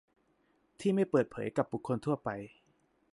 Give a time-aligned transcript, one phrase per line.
[0.79, 2.29] ที่ไม่เปิดเผยกับบุคคลทั่วไป